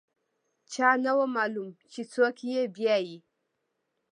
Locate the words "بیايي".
2.75-3.17